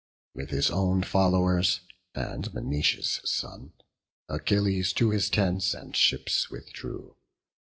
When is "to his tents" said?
4.93-5.75